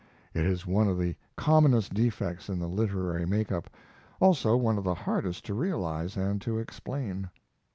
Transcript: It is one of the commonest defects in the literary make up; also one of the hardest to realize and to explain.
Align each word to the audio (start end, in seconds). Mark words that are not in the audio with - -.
It 0.33 0.45
is 0.47 0.65
one 0.65 0.87
of 0.87 0.97
the 0.97 1.15
commonest 1.35 1.93
defects 1.93 2.49
in 2.49 2.57
the 2.57 2.65
literary 2.65 3.27
make 3.27 3.51
up; 3.51 3.69
also 4.19 4.57
one 4.57 4.79
of 4.79 4.83
the 4.83 4.95
hardest 4.95 5.45
to 5.45 5.53
realize 5.53 6.17
and 6.17 6.41
to 6.41 6.57
explain. 6.57 7.29